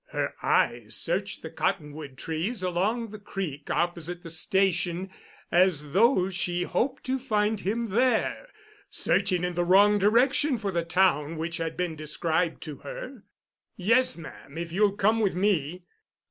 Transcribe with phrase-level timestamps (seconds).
[0.09, 5.11] Her eyes searched the cottonwood trees along the creek opposite the station,
[5.51, 8.47] as though she hoped to find him there,
[8.89, 13.25] searching in the wrong direction for the town which had been described to her.
[13.75, 15.83] "Yes, ma'am, if you'll come with me."